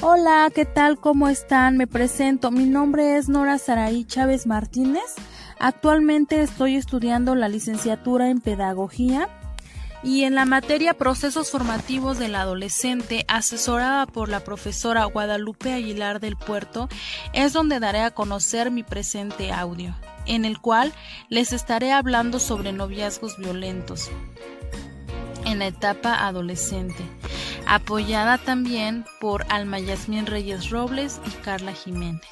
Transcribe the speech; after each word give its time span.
Hola, 0.00 0.48
¿qué 0.54 0.64
tal? 0.64 1.00
¿Cómo 1.00 1.28
están? 1.28 1.76
Me 1.76 1.88
presento. 1.88 2.52
Mi 2.52 2.66
nombre 2.66 3.16
es 3.16 3.28
Nora 3.28 3.58
Saraí 3.58 4.04
Chávez 4.04 4.46
Martínez. 4.46 5.16
Actualmente 5.58 6.40
estoy 6.40 6.76
estudiando 6.76 7.34
la 7.34 7.48
licenciatura 7.48 8.30
en 8.30 8.40
Pedagogía 8.40 9.28
y 10.04 10.22
en 10.22 10.36
la 10.36 10.44
materia 10.44 10.94
Procesos 10.94 11.50
Formativos 11.50 12.20
del 12.20 12.36
Adolescente, 12.36 13.24
asesorada 13.26 14.06
por 14.06 14.28
la 14.28 14.44
profesora 14.44 15.04
Guadalupe 15.04 15.72
Aguilar 15.72 16.20
del 16.20 16.36
Puerto, 16.36 16.88
es 17.32 17.52
donde 17.52 17.80
daré 17.80 18.02
a 18.02 18.12
conocer 18.12 18.70
mi 18.70 18.84
presente 18.84 19.50
audio, 19.50 19.96
en 20.26 20.44
el 20.44 20.60
cual 20.60 20.92
les 21.28 21.52
estaré 21.52 21.90
hablando 21.90 22.38
sobre 22.38 22.72
noviazgos 22.72 23.36
violentos 23.36 24.12
en 25.44 25.58
la 25.58 25.66
etapa 25.66 26.26
adolescente, 26.26 27.02
apoyada 27.68 28.38
también 28.38 29.04
por 29.20 29.44
Alma 29.50 29.78
Yasmín 29.78 30.26
Reyes 30.26 30.70
Robles 30.70 31.20
y 31.26 31.30
Carla 31.42 31.72
Jiménez. 31.72 32.22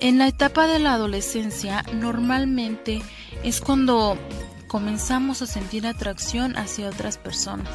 En 0.00 0.18
la 0.18 0.26
etapa 0.26 0.66
de 0.66 0.80
la 0.80 0.94
adolescencia 0.94 1.84
normalmente 1.94 3.00
es 3.44 3.60
cuando 3.60 4.18
comenzamos 4.66 5.40
a 5.40 5.46
sentir 5.46 5.86
atracción 5.86 6.56
hacia 6.56 6.88
otras 6.88 7.16
personas. 7.16 7.68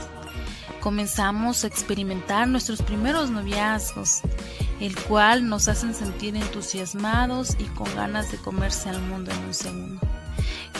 Comenzamos 0.81 1.63
a 1.63 1.67
experimentar 1.67 2.47
nuestros 2.47 2.81
primeros 2.81 3.29
noviazgos, 3.31 4.21
el 4.79 4.95
cual 4.95 5.47
nos 5.47 5.67
hacen 5.67 5.95
sentir 5.95 6.35
entusiasmados 6.35 7.55
y 7.57 7.63
con 7.63 7.93
ganas 7.95 8.31
de 8.31 8.37
comerse 8.37 8.89
al 8.89 9.01
mundo 9.01 9.31
en 9.31 9.39
un 9.45 9.53
segundo. 9.53 10.01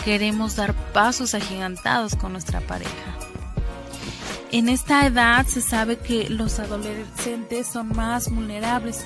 Queremos 0.04 0.56
dar 0.56 0.74
pasos 0.92 1.34
agigantados 1.34 2.14
con 2.16 2.32
nuestra 2.32 2.60
pareja. 2.60 3.25
En 4.56 4.70
esta 4.70 5.04
edad 5.04 5.46
se 5.46 5.60
sabe 5.60 5.98
que 5.98 6.30
los 6.30 6.60
adolescentes 6.60 7.66
son 7.66 7.88
más 7.88 8.30
vulnerables 8.30 9.04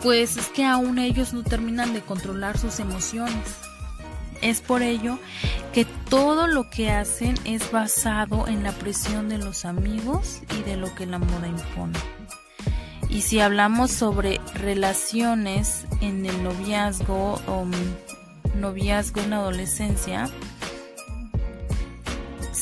pues 0.00 0.36
es 0.36 0.46
que 0.46 0.64
aún 0.64 1.00
ellos 1.00 1.32
no 1.32 1.42
terminan 1.42 1.92
de 1.92 2.02
controlar 2.02 2.56
sus 2.56 2.78
emociones. 2.78 3.48
Es 4.42 4.60
por 4.60 4.82
ello 4.82 5.18
que 5.72 5.84
todo 5.84 6.46
lo 6.46 6.70
que 6.70 6.92
hacen 6.92 7.34
es 7.44 7.72
basado 7.72 8.46
en 8.46 8.62
la 8.62 8.70
presión 8.70 9.28
de 9.28 9.38
los 9.38 9.64
amigos 9.64 10.42
y 10.56 10.62
de 10.62 10.76
lo 10.76 10.94
que 10.94 11.06
la 11.06 11.18
moda 11.18 11.48
impone. 11.48 11.98
Y 13.08 13.22
si 13.22 13.40
hablamos 13.40 13.90
sobre 13.90 14.40
relaciones 14.54 15.84
en 16.00 16.24
el 16.24 16.44
noviazgo 16.44 17.40
o 17.48 17.66
noviazgo 18.54 19.20
en 19.22 19.30
la 19.30 19.38
adolescencia, 19.38 20.30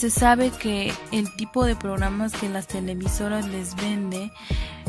se 0.05 0.11
sabe 0.11 0.51
que 0.51 0.93
el 1.13 1.35
tipo 1.35 1.65
de 1.65 1.77
programas 1.77 2.35
que 2.35 2.51
las 2.51 2.67
televisoras 2.67 3.49
les 3.49 3.75
vende 3.75 4.31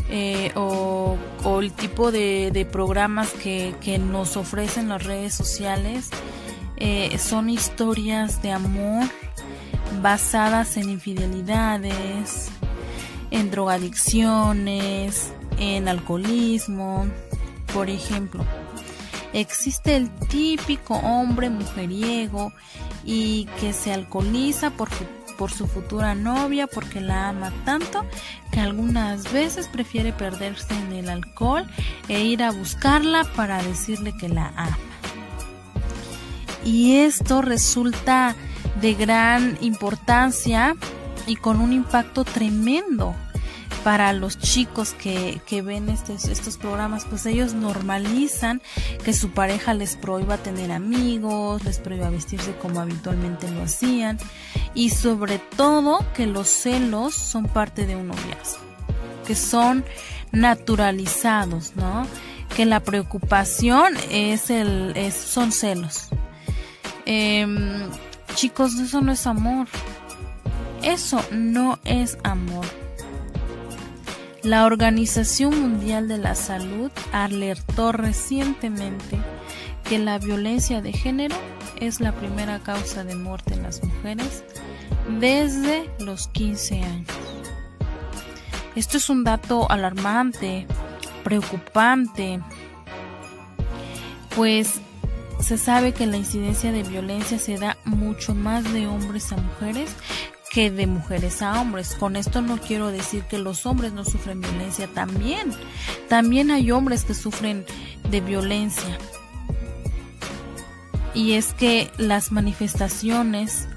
eh, 0.10 0.52
o, 0.56 1.18
el 1.62 1.72
tipo 1.72 2.12
de, 2.12 2.68
programas 2.70 3.32
que, 3.32 3.98
nos 3.98 4.36
ofrecen 4.36 4.90
las 4.90 5.06
redes 5.06 5.34
sociales 5.34 6.10
eh, 6.76 7.18
son 7.18 7.50
historias 7.50 8.42
de 8.42 8.52
amor 8.52 9.06
basadas 10.02 10.76
en 10.76 10.90
infidelidades, 10.90 12.50
en 13.32 13.52
drogadicciones, 13.52 15.32
en 15.58 15.88
alcoholismo, 15.88 17.08
por 17.74 17.90
ejemplo. 17.90 18.44
Existe 19.32 19.96
el 19.96 20.10
típico 20.28 20.96
hombre 20.96 21.50
mujeriego 21.50 22.52
y 23.06 23.46
que 23.60 23.74
se 23.74 23.94
alcoholiza 23.94 24.72
por 24.72 24.90
por 25.38 25.52
su 25.52 25.68
futura 25.68 26.16
novia 26.16 26.68
porque 26.68 27.02
la 27.02 27.30
ama 27.30 27.52
tanto 27.66 28.06
que 28.52 28.60
algunas 28.60 29.32
veces 29.32 29.68
prefiere 29.68 30.14
perderse 30.14 30.74
en 30.74 30.94
el 30.94 31.10
alcohol 31.10 31.66
e 32.08 32.24
ir 32.24 32.44
a 32.44 32.52
buscarla 32.52 33.26
para 33.36 33.62
decirle 33.62 34.16
que 34.18 34.30
la 34.30 34.52
ama. 34.56 34.78
Y 36.64 36.98
esto 36.98 37.42
resulta 37.42 38.36
de 38.82 38.94
gran 38.94 39.58
importancia 39.62 40.76
y 41.28 41.36
con 41.36 41.60
un 41.60 41.74
impacto 41.74 42.24
tremendo 42.24 43.16
para 43.86 44.14
los 44.14 44.40
chicos 44.40 44.96
que, 44.96 45.62
ven 45.62 45.90
estos, 45.90 46.26
estos 46.26 46.58
programas, 46.58 47.06
pues 47.08 47.28
ellos 47.28 47.54
normalizan 47.54 48.60
que 49.04 49.14
su 49.14 49.30
pareja 49.30 49.76
les 49.76 49.96
prohíba 49.96 50.40
tener 50.40 50.72
amigos, 50.72 51.64
les 51.64 51.78
prohíba 51.78 52.10
vestirse 52.10 52.56
como 52.56 52.82
habitualmente 52.82 53.48
lo 53.52 53.62
hacían 53.62 54.18
y 54.74 54.90
sobre 54.90 55.38
todo 55.38 56.04
que 56.16 56.26
los 56.26 56.48
celos 56.48 57.14
son 57.14 57.46
parte 57.46 57.86
de 57.86 57.96
un 57.96 58.08
noviazgo, 58.08 58.58
que 59.28 59.36
son 59.36 59.86
naturalizados, 60.32 61.76
¿no? 61.76 62.08
Que 62.58 62.66
la 62.66 62.80
preocupación 62.80 63.94
es 64.10 64.50
el, 64.50 64.94
es, 64.96 65.14
son 65.14 65.52
celos. 65.52 66.08
Em, 67.06 67.84
chicos, 68.34 68.74
eso 68.80 69.02
no 69.02 69.12
es 69.12 69.28
amor. 69.28 69.68
Eso 70.82 71.24
no 71.30 71.78
es 71.86 72.18
amor. 72.24 72.66
La 74.46 74.66
Organización 74.66 75.60
Mundial 75.60 76.08
de 76.08 76.20
la 76.20 76.36
Salud 76.36 76.92
alertó 77.12 77.92
recientemente 77.92 79.18
que 79.84 79.98
la 79.98 80.20
violencia 80.20 80.84
de 80.84 80.94
género 80.94 81.36
es 81.82 82.00
la 82.00 82.12
primera 82.12 82.60
causa 82.60 83.04
de 83.04 83.16
muerte 83.16 83.56
en 83.56 83.64
las 83.64 83.84
mujeres 83.84 84.44
desde 85.20 85.90
los 85.98 86.28
15 86.28 86.80
años. 86.80 87.10
Esto 88.76 88.98
es 88.98 89.10
un 89.10 89.24
dato 89.24 89.72
alarmante, 89.72 90.68
preocupante, 91.24 92.40
pues 94.36 94.76
se 95.40 95.58
sabe 95.58 95.92
que 95.92 96.06
la 96.06 96.18
incidencia 96.18 96.72
de 96.72 96.84
violencia 96.84 97.40
se 97.40 97.58
da 97.58 97.78
mucho 97.84 98.36
más 98.36 98.72
de 98.74 98.86
hombres 98.86 99.32
a 99.32 99.38
mujeres 99.38 99.96
que 100.56 100.72
de 100.72 100.88
mujeres 100.88 101.42
a 101.42 101.60
hombres. 101.60 101.96
Con 101.96 102.16
esto 102.16 102.42
no 102.42 102.58
quiero 102.62 102.88
decir 102.88 103.24
que 103.24 103.38
los 103.38 103.66
hombres 103.66 103.92
no 103.92 104.06
sufren 104.06 104.40
violencia 104.40 104.88
también. 104.88 105.52
También 106.08 106.50
hay 106.50 106.72
hombres 106.72 107.04
que 107.04 107.14
sufren 107.14 107.66
de 108.10 108.22
violencia. 108.22 108.98
Y 111.14 111.34
es 111.34 111.54
que 111.54 111.92
las 111.98 112.32
manifestaciones 112.32 113.68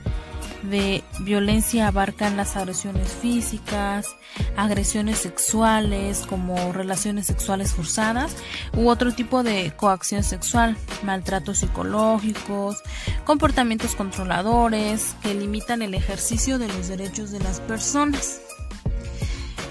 de 0.62 1.04
violencia 1.20 1.88
abarcan 1.88 2.36
las 2.36 2.56
agresiones 2.56 3.12
físicas, 3.12 4.16
agresiones 4.56 5.18
sexuales 5.18 6.24
como 6.28 6.72
relaciones 6.72 7.26
sexuales 7.26 7.72
forzadas 7.72 8.36
u 8.76 8.88
otro 8.88 9.12
tipo 9.12 9.42
de 9.42 9.72
coacción 9.76 10.22
sexual, 10.22 10.76
maltratos 11.02 11.58
psicológicos, 11.58 12.82
comportamientos 13.24 13.94
controladores 13.94 15.14
que 15.22 15.34
limitan 15.34 15.82
el 15.82 15.94
ejercicio 15.94 16.58
de 16.58 16.68
los 16.68 16.88
derechos 16.88 17.30
de 17.30 17.40
las 17.40 17.60
personas. 17.60 18.40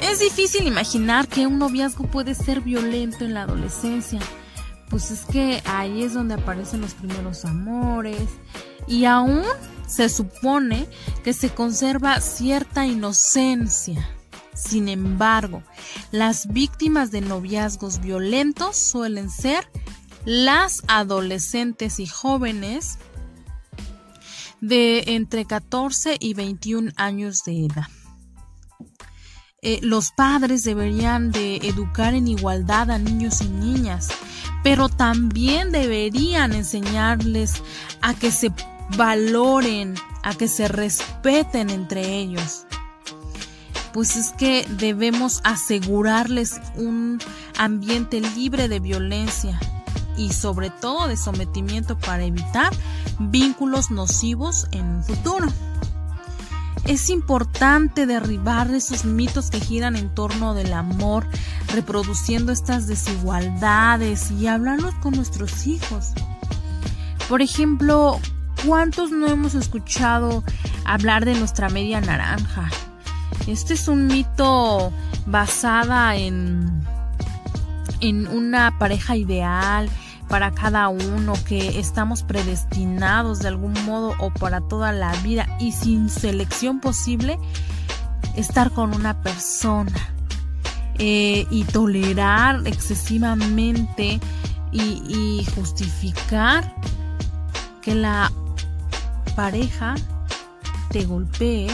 Es 0.01 0.19
difícil 0.19 0.67
imaginar 0.67 1.27
que 1.27 1.47
un 1.47 1.57
noviazgo 1.57 2.05
puede 2.05 2.35
ser 2.35 2.61
violento 2.61 3.25
en 3.25 3.33
la 3.33 3.43
adolescencia, 3.43 4.19
pues 4.89 5.11
es 5.11 5.25
que 5.25 5.61
ahí 5.65 6.03
es 6.03 6.13
donde 6.13 6.35
aparecen 6.35 6.81
los 6.81 6.93
primeros 6.93 7.45
amores 7.45 8.21
y 8.87 9.05
aún 9.05 9.43
se 9.87 10.09
supone 10.09 10.87
que 11.23 11.33
se 11.33 11.49
conserva 11.49 12.19
cierta 12.21 12.85
inocencia. 12.85 14.07
Sin 14.53 14.89
embargo, 14.89 15.63
las 16.11 16.47
víctimas 16.47 17.11
de 17.11 17.21
noviazgos 17.21 18.01
violentos 18.01 18.75
suelen 18.75 19.29
ser 19.29 19.69
las 20.25 20.83
adolescentes 20.87 21.99
y 21.99 22.07
jóvenes 22.07 22.97
de 24.61 25.03
entre 25.07 25.45
14 25.45 26.17
y 26.19 26.33
21 26.33 26.91
años 26.97 27.44
de 27.45 27.65
edad. 27.65 27.88
Eh, 29.62 29.79
los 29.81 30.12
padres 30.12 30.63
deberían 30.63 31.31
de 31.31 31.57
educar 31.57 32.13
en 32.13 32.27
igualdad 32.27 32.91
a 32.91 32.97
niños 32.97 33.41
y 33.41 33.50
niñas, 33.50 34.09
pero 34.63 34.89
también 34.89 35.71
deberían 35.71 36.53
enseñarles 36.53 37.62
a 38.01 38.13
que 38.13 38.31
se 38.31 38.51
valoren, 38.95 39.95
a 40.24 40.34
que 40.34 40.48
se 40.48 40.68
respeten 40.68 41.69
entre 41.69 42.16
ellos. 42.18 42.66
Pues 43.94 44.16
es 44.16 44.31
que 44.34 44.66
debemos 44.69 45.42
asegurarles 45.44 46.60
un 46.75 47.19
ambiente 47.57 48.19
libre 48.19 48.68
de 48.68 48.80
violencia 48.80 49.60
y 50.18 50.34
sobre 50.34 50.69
todo 50.69 51.07
de 51.07 51.16
sometimiento 51.16 51.98
para 51.98 52.25
evitar 52.25 52.74
vínculos 53.19 53.89
nocivos 53.89 54.68
en 54.72 54.86
un 54.86 55.04
futuro. 55.04 55.48
Es 56.86 57.10
importante 57.10 58.06
derribar 58.06 58.74
esos 58.74 59.04
mitos 59.04 59.50
que 59.50 59.60
giran 59.60 59.95
en 59.95 60.13
torno 60.13 60.54
del 60.54 60.74
amor, 60.74 61.28
reproduciendo 61.74 62.51
estas 62.51 62.88
desigualdades 62.88 64.31
y 64.31 64.48
hablarlos 64.48 64.95
con 64.95 65.13
nuestros 65.13 65.68
hijos. 65.68 66.12
Por 67.28 67.42
ejemplo, 67.42 68.22
¿Cuántos 68.65 69.12
no 69.12 69.27
hemos 69.27 69.56
escuchado 69.56 70.44
hablar 70.86 71.25
de 71.25 71.36
nuestra 71.36 71.69
media 71.69 72.01
naranja? 72.01 72.69
Este 73.45 73.75
es 73.75 73.88
un 73.88 74.07
mito 74.07 74.92
basada 75.25 76.15
en, 76.15 76.83
en 78.01 78.27
una 78.27 78.77
pareja 78.80 79.15
ideal 79.15 79.89
para 80.27 80.51
cada 80.51 80.89
uno, 80.89 81.33
que 81.48 81.80
estamos 81.80 82.24
predestinados 82.24 83.39
de 83.39 83.48
algún 83.48 83.74
modo 83.86 84.13
o 84.19 84.31
para 84.31 84.60
toda 84.60 84.92
la 84.92 85.13
vida 85.21 85.48
y 85.60 85.71
sin 85.71 86.10
selección 86.10 86.81
posible 86.81 87.39
estar 88.36 88.71
con 88.71 88.94
una 88.94 89.21
persona 89.21 90.13
eh, 90.95 91.45
y 91.50 91.63
tolerar 91.63 92.68
excesivamente 92.68 94.19
y 94.71 95.48
justificar 95.56 96.75
que 97.81 97.95
la 97.95 98.31
pareja 99.38 99.94
te 100.89 101.06
golpee, 101.06 101.68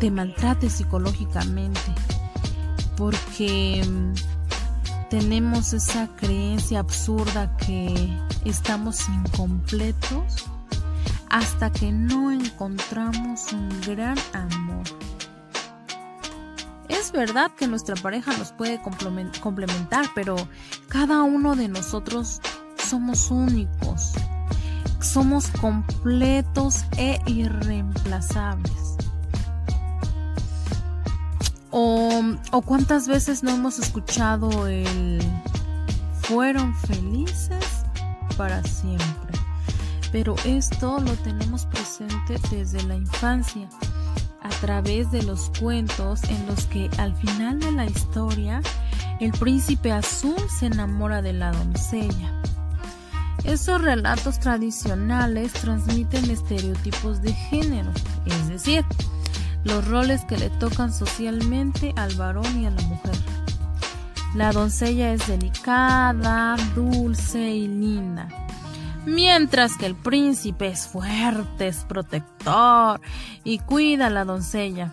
te 0.00 0.10
maltrate 0.10 0.68
psicológicamente, 0.68 1.80
porque 2.94 3.82
mm, 3.88 5.08
tenemos 5.08 5.72
esa 5.72 6.08
creencia 6.08 6.80
absurda 6.80 7.56
que 7.56 8.14
estamos 8.44 9.08
incompletos 9.08 10.44
hasta 11.30 11.72
que 11.72 11.90
no 11.90 12.32
encontramos 12.32 13.50
un 13.54 13.70
gran 13.86 14.18
amor. 14.34 14.84
Es 16.90 17.12
verdad 17.12 17.50
que 17.56 17.66
nuestra 17.66 17.96
pareja 17.96 18.36
nos 18.36 18.52
puede 18.52 18.78
complementar, 18.82 20.04
pero 20.14 20.36
cada 20.88 21.22
uno 21.22 21.56
de 21.56 21.68
nosotros 21.68 22.42
somos 22.76 23.30
únicos 23.30 24.12
somos 25.00 25.48
completos 25.48 26.84
e 26.96 27.20
irreemplazables. 27.26 28.96
O, 31.70 32.62
cuántas 32.64 33.06
veces 33.06 33.42
no 33.42 33.50
hemos 33.50 33.78
escuchado 33.78 34.66
el 34.66 35.20
fueron 36.22 36.74
felices 36.74 37.64
para 38.36 38.62
siempre. 38.64 39.38
Pero 40.10 40.34
esto 40.44 40.98
lo 41.00 41.12
tenemos 41.16 41.66
presente 41.66 42.38
desde 42.50 42.82
la 42.84 42.96
infancia, 42.96 43.68
a 44.42 44.48
través 44.60 45.10
de 45.10 45.22
los 45.22 45.50
cuentos 45.60 46.24
en 46.24 46.46
los 46.46 46.64
que 46.66 46.90
al 46.98 47.14
final 47.14 47.60
de 47.60 47.72
la 47.72 47.84
historia 47.84 48.62
el 49.20 49.32
príncipe 49.32 49.92
azul 49.92 50.36
se 50.58 50.66
enamora 50.66 51.20
de 51.20 51.34
la 51.34 51.52
doncella 51.52 52.32
esos 53.48 53.80
relatos 53.80 54.38
tradicionales 54.38 55.52
transmiten 55.54 56.30
estereotipos 56.30 57.22
de 57.22 57.32
género, 57.32 57.90
es 58.26 58.48
decir, 58.48 58.84
los 59.64 59.88
roles 59.88 60.24
que 60.26 60.36
le 60.36 60.50
tocan 60.50 60.92
socialmente 60.92 61.94
al 61.96 62.14
varón 62.16 62.60
y 62.60 62.66
a 62.66 62.70
la 62.70 62.82
mujer. 62.82 63.14
La 64.34 64.52
doncella 64.52 65.14
es 65.14 65.26
delicada, 65.26 66.56
dulce 66.74 67.50
y 67.50 67.66
linda, 67.66 68.28
mientras 69.06 69.78
que 69.78 69.86
el 69.86 69.94
príncipe 69.94 70.68
es 70.68 70.86
fuerte, 70.86 71.68
es 71.68 71.84
protector 71.84 73.00
y 73.44 73.60
cuida 73.60 74.08
a 74.08 74.10
la 74.10 74.26
doncella. 74.26 74.92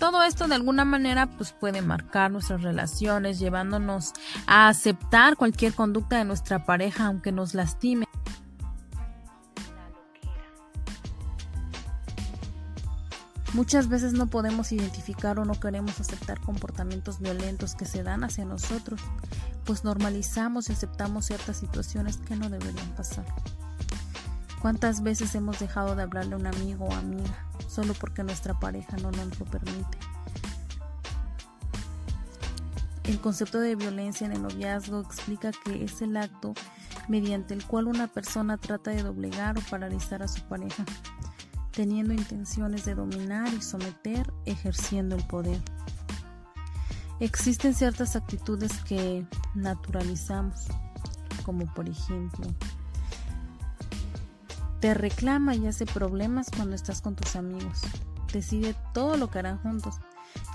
Todo 0.00 0.22
esto 0.22 0.48
de 0.48 0.54
alguna 0.54 0.86
manera 0.86 1.26
pues 1.26 1.52
puede 1.52 1.82
marcar 1.82 2.30
nuestras 2.30 2.62
relaciones, 2.62 3.38
llevándonos 3.38 4.14
a 4.46 4.68
aceptar 4.68 5.36
cualquier 5.36 5.74
conducta 5.74 6.16
de 6.16 6.24
nuestra 6.24 6.64
pareja 6.64 7.04
aunque 7.04 7.32
nos 7.32 7.52
lastime. 7.52 8.06
Muchas 13.52 13.88
veces 13.88 14.14
no 14.14 14.28
podemos 14.28 14.72
identificar 14.72 15.38
o 15.38 15.44
no 15.44 15.60
queremos 15.60 16.00
aceptar 16.00 16.40
comportamientos 16.40 17.20
violentos 17.20 17.74
que 17.74 17.84
se 17.84 18.02
dan 18.02 18.24
hacia 18.24 18.46
nosotros, 18.46 19.02
pues 19.66 19.84
normalizamos 19.84 20.70
y 20.70 20.72
aceptamos 20.72 21.26
ciertas 21.26 21.58
situaciones 21.58 22.16
que 22.16 22.36
no 22.36 22.48
deberían 22.48 22.88
pasar. 22.96 23.26
¿Cuántas 24.62 25.02
veces 25.02 25.34
hemos 25.34 25.58
dejado 25.58 25.94
de 25.94 26.04
hablarle 26.04 26.34
a 26.34 26.38
un 26.38 26.46
amigo 26.46 26.86
o 26.86 26.94
amiga 26.94 27.49
solo 27.70 27.94
porque 27.94 28.24
nuestra 28.24 28.58
pareja 28.58 28.96
no 28.96 29.10
nos 29.12 29.38
lo 29.38 29.46
permite? 29.46 29.98
El 33.04 33.20
concepto 33.20 33.60
de 33.60 33.76
violencia 33.76 34.26
en 34.26 34.32
el 34.32 34.42
noviazgo 34.42 35.00
explica 35.00 35.52
que 35.64 35.84
es 35.84 36.02
el 36.02 36.16
acto 36.16 36.54
mediante 37.08 37.54
el 37.54 37.64
cual 37.64 37.86
una 37.86 38.06
persona 38.06 38.56
trata 38.56 38.90
de 38.90 39.02
doblegar 39.02 39.58
o 39.58 39.62
paralizar 39.62 40.22
a 40.22 40.28
su 40.28 40.42
pareja, 40.42 40.84
teniendo 41.72 42.12
intenciones 42.12 42.84
de 42.84 42.94
dominar 42.94 43.52
y 43.52 43.62
someter, 43.62 44.32
ejerciendo 44.46 45.16
el 45.16 45.26
poder. 45.26 45.60
Existen 47.18 47.74
ciertas 47.74 48.16
actitudes 48.16 48.72
que 48.84 49.26
naturalizamos, 49.54 50.66
como 51.44 51.66
por 51.74 51.88
ejemplo 51.88 52.46
te 54.80 54.94
reclama 54.94 55.54
y 55.54 55.66
hace 55.66 55.84
problemas 55.84 56.48
cuando 56.54 56.74
estás 56.74 57.02
con 57.02 57.14
tus 57.14 57.36
amigos. 57.36 57.82
Decide 58.32 58.74
todo 58.94 59.16
lo 59.16 59.30
que 59.30 59.38
harán 59.38 59.58
juntos. 59.58 59.96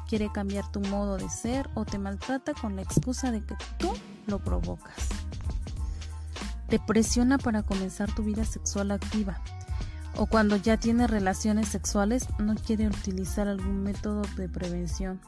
Quiere 0.07 0.31
cambiar 0.31 0.71
tu 0.71 0.81
modo 0.81 1.17
de 1.17 1.29
ser 1.29 1.69
o 1.75 1.85
te 1.85 1.99
maltrata 1.99 2.53
con 2.53 2.75
la 2.75 2.81
excusa 2.81 3.31
de 3.31 3.45
que 3.45 3.55
tú 3.77 3.93
lo 4.27 4.39
provocas. 4.39 5.09
Te 6.69 6.79
presiona 6.79 7.37
para 7.37 7.63
comenzar 7.63 8.13
tu 8.13 8.23
vida 8.23 8.45
sexual 8.45 8.91
activa. 8.91 9.41
O 10.17 10.25
cuando 10.27 10.55
ya 10.55 10.77
tiene 10.77 11.07
relaciones 11.07 11.67
sexuales 11.67 12.27
no 12.39 12.55
quiere 12.55 12.87
utilizar 12.87 13.47
algún 13.47 13.83
método 13.83 14.23
de 14.37 14.49
prevención. 14.49 15.19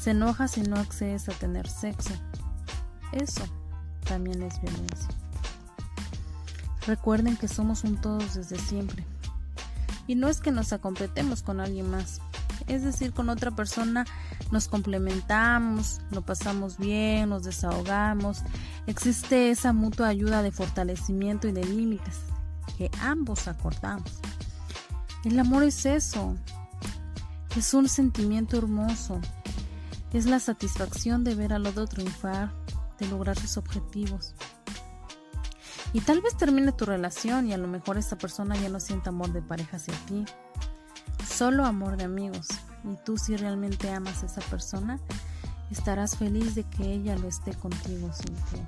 Se 0.00 0.12
enoja 0.12 0.48
si 0.48 0.62
no 0.62 0.76
accedes 0.76 1.28
a 1.28 1.32
tener 1.32 1.68
sexo. 1.68 2.14
Eso 3.12 3.42
también 4.04 4.42
es 4.42 4.60
violencia. 4.62 5.25
Recuerden 6.86 7.36
que 7.36 7.48
somos 7.48 7.84
un 7.84 8.00
todos 8.00 8.34
desde 8.34 8.58
siempre. 8.58 9.04
Y 10.06 10.14
no 10.14 10.28
es 10.28 10.40
que 10.40 10.52
nos 10.52 10.72
acompletemos 10.72 11.42
con 11.42 11.60
alguien 11.60 11.90
más. 11.90 12.20
Es 12.68 12.82
decir, 12.82 13.12
con 13.12 13.28
otra 13.28 13.50
persona 13.50 14.04
nos 14.50 14.68
complementamos, 14.68 16.00
lo 16.10 16.22
pasamos 16.22 16.78
bien, 16.78 17.28
nos 17.28 17.44
desahogamos. 17.44 18.42
Existe 18.86 19.50
esa 19.50 19.72
mutua 19.72 20.08
ayuda 20.08 20.42
de 20.42 20.52
fortalecimiento 20.52 21.48
y 21.48 21.52
de 21.52 21.64
límites 21.64 22.20
que 22.76 22.90
ambos 23.00 23.48
acordamos. 23.48 24.20
El 25.24 25.38
amor 25.40 25.64
es 25.64 25.86
eso. 25.86 26.36
Es 27.56 27.74
un 27.74 27.88
sentimiento 27.88 28.56
hermoso. 28.58 29.20
Es 30.12 30.26
la 30.26 30.38
satisfacción 30.40 31.24
de 31.24 31.34
ver 31.34 31.52
al 31.52 31.66
otro 31.66 31.86
triunfar, 31.86 32.52
de 32.98 33.08
lograr 33.08 33.38
sus 33.38 33.56
objetivos. 33.56 34.34
Y 35.92 36.00
tal 36.00 36.20
vez 36.20 36.36
termine 36.36 36.72
tu 36.72 36.84
relación 36.84 37.46
y 37.46 37.52
a 37.52 37.58
lo 37.58 37.68
mejor 37.68 37.96
esta 37.96 38.16
persona 38.16 38.56
ya 38.56 38.68
no 38.68 38.80
sienta 38.80 39.10
amor 39.10 39.32
de 39.32 39.42
pareja 39.42 39.76
hacia 39.76 39.94
ti. 40.06 40.24
Solo 41.26 41.64
amor 41.64 41.96
de 41.96 42.04
amigos. 42.04 42.48
Y 42.84 42.96
tú 43.04 43.16
si 43.16 43.36
realmente 43.36 43.90
amas 43.90 44.22
a 44.22 44.26
esa 44.26 44.40
persona, 44.42 45.00
estarás 45.70 46.16
feliz 46.16 46.54
de 46.54 46.64
que 46.64 46.92
ella 46.92 47.16
lo 47.16 47.28
esté 47.28 47.54
contigo 47.54 48.10
sin 48.12 48.34
ti. 48.34 48.62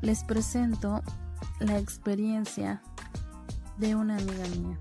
Les 0.00 0.24
presento 0.24 1.02
la 1.58 1.78
experiencia 1.78 2.82
de 3.78 3.94
una 3.94 4.16
amiga 4.16 4.46
mía, 4.56 4.78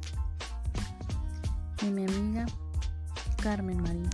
mi 1.91 2.05
amiga 2.05 2.45
Carmen 3.41 3.81
Marín. 3.81 4.09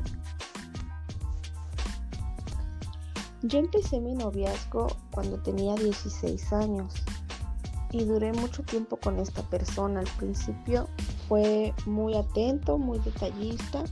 Yo 3.48 3.60
empecé 3.60 4.00
mi 4.00 4.16
noviazgo 4.16 4.88
cuando 5.12 5.38
tenía 5.38 5.76
16 5.76 6.52
años 6.52 6.96
y 7.92 8.04
duré 8.04 8.34
mucho 8.34 8.64
tiempo 8.64 8.98
con 8.98 9.20
esta 9.20 9.44
persona. 9.44 10.00
Al 10.00 10.08
principio 10.18 10.88
fue 11.28 11.72
muy 11.86 12.16
atento, 12.16 12.80
muy 12.80 12.98
detallista. 12.98 13.84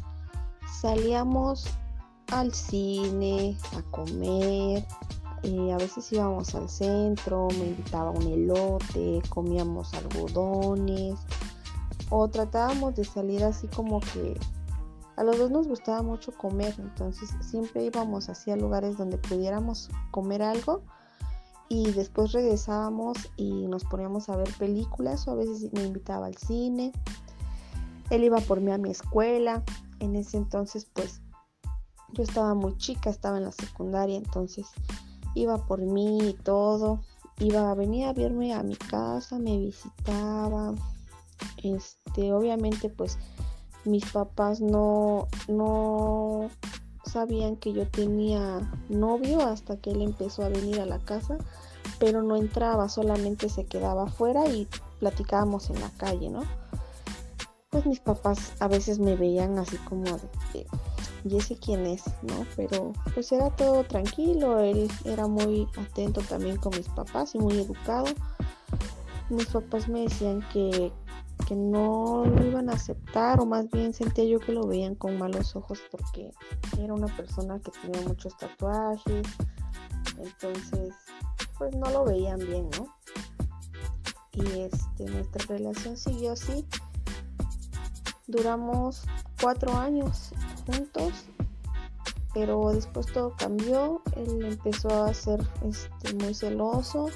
Salíamos 0.81 1.67
al 2.31 2.51
cine, 2.51 3.55
a 3.77 3.83
comer, 3.91 4.87
eh, 5.43 5.71
a 5.71 5.77
veces 5.77 6.11
íbamos 6.11 6.55
al 6.55 6.67
centro, 6.67 7.47
me 7.59 7.67
invitaba 7.67 8.09
un 8.09 8.23
elote, 8.23 9.21
comíamos 9.29 9.93
algodones 9.93 11.19
o 12.09 12.27
tratábamos 12.27 12.95
de 12.95 13.03
salir 13.03 13.43
así 13.43 13.67
como 13.67 13.99
que 13.99 14.35
a 15.15 15.23
los 15.23 15.37
dos 15.37 15.51
nos 15.51 15.67
gustaba 15.67 16.01
mucho 16.01 16.31
comer, 16.31 16.73
entonces 16.79 17.29
siempre 17.41 17.85
íbamos 17.85 18.29
hacia 18.29 18.55
lugares 18.55 18.97
donde 18.97 19.17
pudiéramos 19.17 19.89
comer 20.11 20.41
algo 20.41 20.83
y 21.69 21.91
después 21.91 22.31
regresábamos 22.31 23.17
y 23.35 23.67
nos 23.67 23.83
poníamos 23.85 24.29
a 24.29 24.35
ver 24.35 24.49
películas 24.57 25.27
o 25.27 25.31
a 25.31 25.35
veces 25.35 25.71
me 25.73 25.83
invitaba 25.83 26.27
al 26.27 26.37
cine. 26.37 26.91
Él 28.09 28.23
iba 28.23 28.39
por 28.41 28.61
mí 28.61 28.71
a 28.71 28.77
mi 28.77 28.91
escuela. 28.91 29.63
En 29.99 30.15
ese 30.15 30.37
entonces 30.37 30.85
pues 30.93 31.21
yo 32.09 32.23
estaba 32.23 32.53
muy 32.53 32.77
chica, 32.77 33.09
estaba 33.09 33.37
en 33.37 33.45
la 33.45 33.51
secundaria, 33.51 34.17
entonces 34.17 34.67
iba 35.35 35.65
por 35.65 35.81
mí 35.81 36.19
y 36.29 36.33
todo. 36.33 37.01
Iba 37.39 37.71
a 37.71 37.75
venir 37.75 38.05
a 38.05 38.13
verme 38.13 38.53
a 38.53 38.61
mi 38.61 38.75
casa, 38.75 39.39
me 39.39 39.57
visitaba. 39.57 40.75
Este, 41.63 42.33
obviamente 42.33 42.89
pues 42.89 43.17
mis 43.85 44.05
papás 44.11 44.61
no, 44.61 45.27
no 45.47 46.49
sabían 47.05 47.55
que 47.57 47.73
yo 47.73 47.87
tenía 47.87 48.71
novio 48.89 49.41
hasta 49.41 49.77
que 49.77 49.91
él 49.91 50.01
empezó 50.01 50.43
a 50.43 50.49
venir 50.49 50.79
a 50.79 50.85
la 50.85 50.99
casa, 50.99 51.37
pero 51.99 52.23
no 52.23 52.35
entraba, 52.35 52.89
solamente 52.89 53.49
se 53.49 53.65
quedaba 53.65 54.03
afuera 54.03 54.47
y 54.47 54.67
platicábamos 54.99 55.69
en 55.69 55.79
la 55.81 55.89
calle, 55.91 56.29
¿no? 56.29 56.43
Pues 57.69 57.85
mis 57.85 57.99
papás 57.99 58.53
a 58.59 58.67
veces 58.67 58.99
me 58.99 59.15
veían 59.15 59.57
así 59.57 59.77
como 59.77 60.05
de, 60.53 60.67
y 61.25 61.37
ese 61.37 61.57
quién 61.57 61.85
es, 61.85 62.03
¿no? 62.21 62.45
Pero 62.55 62.93
pues 63.13 63.31
era 63.31 63.49
todo 63.51 63.83
tranquilo, 63.83 64.59
él 64.59 64.89
era 65.05 65.27
muy 65.27 65.67
atento 65.77 66.21
también 66.21 66.57
con 66.57 66.75
mis 66.75 66.89
papás 66.89 67.35
y 67.35 67.39
muy 67.39 67.59
educado. 67.59 68.05
Mis 69.29 69.47
papás 69.47 69.87
me 69.87 70.01
decían 70.01 70.43
que, 70.51 70.91
que 71.47 71.55
no 71.55 72.25
lo 72.25 72.45
iban 72.45 72.69
a 72.69 72.73
aceptar 72.73 73.39
o 73.39 73.45
más 73.45 73.69
bien 73.71 73.93
sentía 73.93 74.25
yo 74.25 74.39
que 74.39 74.51
lo 74.51 74.67
veían 74.67 74.95
con 74.95 75.17
malos 75.17 75.55
ojos 75.55 75.81
porque 75.91 76.31
era 76.79 76.93
una 76.93 77.07
persona 77.15 77.59
que 77.59 77.71
tenía 77.81 78.07
muchos 78.07 78.35
tatuajes, 78.37 79.27
entonces 80.17 80.93
pues 81.57 81.75
no 81.75 81.89
lo 81.89 82.05
veían 82.05 82.39
bien, 82.39 82.69
¿no? 82.77 82.87
Y 84.33 84.61
este, 84.61 85.05
nuestra 85.05 85.45
relación 85.47 85.95
siguió 85.95 86.33
así. 86.33 86.65
Duramos 88.27 89.03
cuatro 89.39 89.73
años 89.77 90.31
juntos, 90.65 91.25
pero 92.33 92.71
después 92.73 93.05
todo 93.07 93.35
cambió. 93.37 94.01
Él 94.15 94.45
empezó 94.45 95.03
a 95.03 95.13
ser 95.13 95.39
este, 95.63 96.15
muy 96.15 96.33
celoso. 96.33 97.09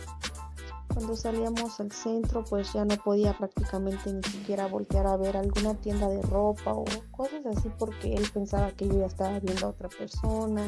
Cuando 0.98 1.16
salíamos 1.16 1.80
al 1.80 1.92
centro, 1.92 2.44
pues 2.44 2.74
ya 2.74 2.84
no 2.84 2.98
podía 2.98 3.38
prácticamente 3.38 4.12
ni 4.12 4.24
siquiera 4.24 4.66
voltear 4.66 5.06
a 5.06 5.16
ver 5.16 5.38
alguna 5.38 5.76
tienda 5.76 6.10
de 6.10 6.24
ropa 6.24 6.74
o 6.74 6.86
cosas 7.12 7.46
así 7.46 7.70
porque 7.78 8.16
él 8.16 8.28
pensaba 8.34 8.72
que 8.72 8.88
yo 8.88 8.98
ya 8.98 9.06
estaba 9.06 9.40
viendo 9.40 9.68
a 9.68 9.70
otra 9.70 9.90
persona. 9.90 10.66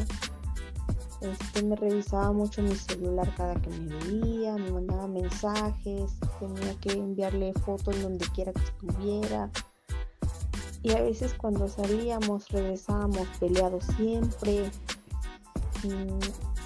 Este, 1.21 1.63
me 1.63 1.75
revisaba 1.75 2.31
mucho 2.31 2.61
mi 2.61 2.75
celular 2.75 3.33
cada 3.35 3.55
que 3.55 3.71
me 3.71 3.95
veía, 3.95 4.53
me 4.53 4.71
mandaba 4.71 5.07
mensajes, 5.07 6.11
tenía 6.39 6.79
que 6.79 6.91
enviarle 6.91 7.51
fotos 7.65 7.99
donde 7.99 8.23
quiera 8.27 8.53
que 8.53 8.61
estuviera 8.61 9.49
y 10.83 10.91
a 10.91 11.01
veces 11.01 11.33
cuando 11.33 11.67
salíamos 11.67 12.49
regresábamos 12.49 13.27
peleados 13.39 13.83
siempre. 13.97 14.69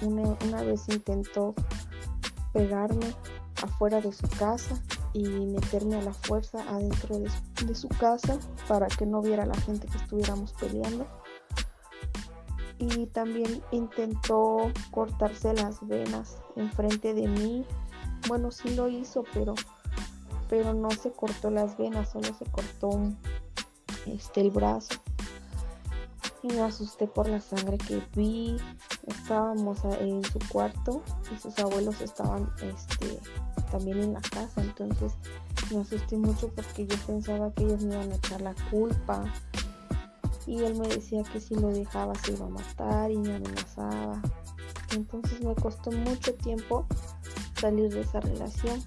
Una, 0.02 0.62
vez 0.62 0.86
intentó 0.88 1.54
pegarme 2.52 3.14
afuera 3.64 4.00
de 4.00 4.12
su 4.12 4.28
casa 4.28 4.80
y 5.12 5.24
meterme 5.24 5.96
a 5.96 6.02
la 6.02 6.12
fuerza 6.12 6.62
adentro 6.68 7.18
de 7.18 7.74
su, 7.74 7.88
casa 7.88 8.38
para 8.68 8.86
que 8.86 9.06
no 9.06 9.22
viera 9.22 9.46
la 9.46 9.54
gente 9.54 9.86
que 9.86 9.98
estuviéramos 9.98 10.52
peleando. 10.54 11.06
Y 12.78 13.06
también 13.06 13.62
intentó 13.70 14.72
cortarse 14.90 15.54
las 15.54 15.86
venas 15.86 16.38
enfrente 16.56 17.14
de 17.14 17.28
mí. 17.28 17.64
Bueno, 18.28 18.50
sí 18.50 18.74
lo 18.74 18.88
hizo, 18.88 19.24
pero, 19.32 19.54
pero 20.48 20.74
no 20.74 20.90
se 20.90 21.12
cortó 21.12 21.50
las 21.50 21.76
venas, 21.78 22.10
solo 22.10 22.34
se 22.34 22.44
cortó 22.46 22.90
este, 24.06 24.40
el 24.40 24.50
brazo 24.50 24.94
y 26.44 26.48
me 26.48 26.60
asusté 26.60 27.06
por 27.06 27.26
la 27.26 27.40
sangre 27.40 27.78
que 27.78 28.02
vi. 28.14 28.58
Estábamos 29.06 29.82
en 29.98 30.22
su 30.24 30.38
cuarto 30.50 31.02
y 31.34 31.40
sus 31.40 31.58
abuelos 31.58 32.02
estaban 32.02 32.50
este, 32.62 33.18
también 33.74 34.00
en 34.00 34.12
la 34.12 34.20
casa, 34.20 34.62
entonces 34.62 35.14
me 35.72 35.80
asusté 35.80 36.16
mucho 36.16 36.48
porque 36.54 36.86
yo 36.86 36.96
pensaba 37.08 37.52
que 37.52 37.64
ellos 37.64 37.82
me 37.82 37.94
iban 37.94 38.12
a 38.12 38.14
echar 38.14 38.40
la 38.40 38.54
culpa. 38.70 39.24
Y 40.46 40.62
él 40.62 40.78
me 40.78 40.86
decía 40.86 41.24
que 41.24 41.40
si 41.40 41.56
lo 41.56 41.68
dejaba 41.68 42.14
se 42.14 42.34
iba 42.34 42.46
a 42.46 42.50
matar 42.50 43.10
y 43.10 43.16
me 43.16 43.34
amenazaba. 43.34 44.22
Entonces 44.94 45.42
me 45.42 45.56
costó 45.56 45.90
mucho 45.90 46.34
tiempo 46.34 46.86
salir 47.60 47.92
de 47.92 48.02
esa 48.02 48.20
relación. 48.20 48.80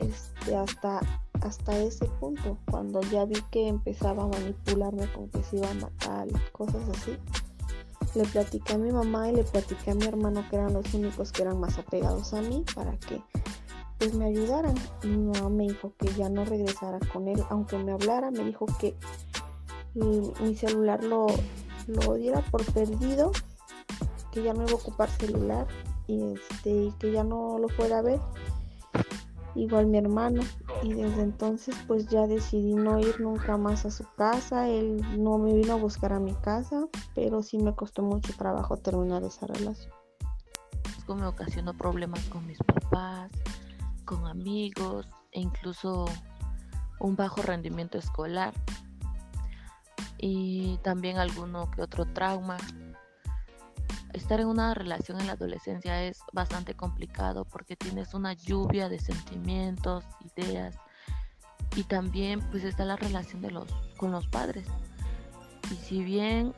Este, 0.00 0.56
hasta 0.56 1.00
hasta 1.42 1.78
ese 1.78 2.06
punto, 2.06 2.58
cuando 2.68 3.00
ya 3.02 3.24
vi 3.24 3.40
que 3.52 3.68
empezaba 3.68 4.24
a 4.24 4.26
manipularme 4.26 5.06
con 5.12 5.28
que 5.28 5.40
se 5.44 5.58
iba 5.58 5.70
a 5.70 5.74
matar 5.74 6.26
y 6.26 6.50
cosas 6.50 6.82
así, 6.88 7.16
le 8.16 8.24
platiqué 8.24 8.72
a 8.72 8.78
mi 8.78 8.90
mamá 8.90 9.28
y 9.28 9.36
le 9.36 9.44
platiqué 9.44 9.92
a 9.92 9.94
mi 9.94 10.06
hermano 10.06 10.44
que 10.50 10.56
eran 10.56 10.72
los 10.72 10.92
únicos 10.92 11.30
que 11.30 11.42
eran 11.42 11.60
más 11.60 11.78
apegados 11.78 12.34
a 12.34 12.42
mí 12.42 12.64
para 12.74 12.96
que 12.96 13.22
pues 13.98 14.14
me 14.14 14.26
ayudaran. 14.26 14.74
Y 15.02 15.08
mi 15.08 15.32
mamá 15.32 15.48
me 15.48 15.64
dijo 15.64 15.92
que 15.98 16.08
ya 16.14 16.28
no 16.28 16.44
regresara 16.44 16.98
con 17.12 17.28
él, 17.28 17.42
aunque 17.50 17.78
me 17.78 17.92
hablara, 17.92 18.30
me 18.30 18.44
dijo 18.44 18.66
que 18.80 18.96
mi, 19.94 20.54
celular 20.54 21.02
lo, 21.02 21.26
lo 21.86 22.14
diera 22.14 22.40
por 22.50 22.64
perdido, 22.72 23.32
que 24.30 24.42
ya 24.42 24.54
no 24.54 24.62
iba 24.62 24.72
a 24.72 24.76
ocupar 24.76 25.10
celular 25.10 25.66
y 26.06 26.34
este 26.34 26.70
y 26.70 26.92
que 26.98 27.12
ya 27.12 27.24
no 27.24 27.58
lo 27.58 27.68
fuera 27.68 27.98
a 27.98 28.02
ver 28.02 28.20
igual 29.58 29.86
mi 29.86 29.98
hermano 29.98 30.42
y 30.82 30.92
desde 30.92 31.22
entonces 31.22 31.74
pues 31.86 32.06
ya 32.06 32.26
decidí 32.26 32.74
no 32.74 32.98
ir 32.98 33.20
nunca 33.20 33.56
más 33.56 33.84
a 33.84 33.90
su 33.90 34.04
casa, 34.16 34.68
él 34.68 35.02
no 35.18 35.38
me 35.38 35.52
vino 35.52 35.74
a 35.74 35.76
buscar 35.76 36.12
a 36.12 36.20
mi 36.20 36.34
casa, 36.34 36.86
pero 37.14 37.42
sí 37.42 37.58
me 37.58 37.74
costó 37.74 38.02
mucho 38.02 38.32
trabajo 38.34 38.76
terminar 38.76 39.24
esa 39.24 39.46
relación. 39.46 39.92
Me 41.08 41.26
ocasionó 41.26 41.72
problemas 41.72 42.22
con 42.26 42.46
mis 42.46 42.58
papás, 42.58 43.30
con 44.08 44.26
amigos 44.26 45.06
e 45.32 45.40
incluso 45.40 46.06
un 46.98 47.14
bajo 47.14 47.42
rendimiento 47.42 47.98
escolar 47.98 48.54
y 50.16 50.78
también 50.78 51.18
alguno 51.18 51.70
que 51.70 51.82
otro 51.82 52.06
trauma 52.06 52.56
estar 54.14 54.40
en 54.40 54.46
una 54.46 54.72
relación 54.72 55.20
en 55.20 55.26
la 55.26 55.34
adolescencia 55.34 56.04
es 56.04 56.20
bastante 56.32 56.72
complicado 56.72 57.44
porque 57.44 57.76
tienes 57.76 58.14
una 58.14 58.32
lluvia 58.32 58.88
de 58.88 58.98
sentimientos, 58.98 60.04
ideas 60.34 60.74
y 61.76 61.84
también 61.84 62.40
pues 62.50 62.64
está 62.64 62.86
la 62.86 62.96
relación 62.96 63.42
de 63.42 63.50
los 63.50 63.70
con 63.98 64.10
los 64.10 64.26
padres. 64.26 64.66
Y 65.70 65.74
si 65.76 66.02
bien 66.02 66.54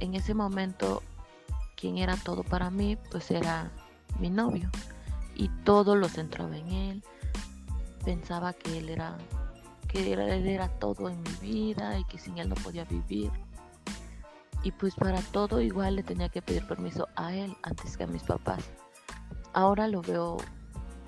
en 0.00 0.16
ese 0.16 0.34
momento 0.34 1.00
quien 1.76 1.98
era 1.98 2.16
todo 2.16 2.42
para 2.42 2.70
mí 2.70 2.98
pues 3.12 3.30
era 3.30 3.70
mi 4.18 4.30
novio 4.30 4.68
y 5.36 5.48
todo 5.64 5.96
lo 5.96 6.08
centraba 6.08 6.56
en 6.56 6.68
él. 6.68 7.04
Pensaba 8.04 8.52
que 8.52 8.78
él 8.78 8.88
era 8.88 9.16
que 9.88 10.12
él 10.12 10.48
era 10.48 10.68
todo 10.68 11.08
en 11.08 11.22
mi 11.22 11.32
vida 11.40 11.98
y 11.98 12.04
que 12.04 12.18
sin 12.18 12.38
él 12.38 12.48
no 12.48 12.56
podía 12.56 12.84
vivir 12.84 13.30
y 14.66 14.72
pues 14.72 14.96
para 14.96 15.20
todo 15.20 15.60
igual 15.60 15.94
le 15.94 16.02
tenía 16.02 16.28
que 16.28 16.42
pedir 16.42 16.66
permiso 16.66 17.06
a 17.14 17.32
él 17.32 17.56
antes 17.62 17.96
que 17.96 18.02
a 18.02 18.08
mis 18.08 18.24
papás. 18.24 18.68
Ahora 19.52 19.86
lo 19.86 20.02
veo, 20.02 20.38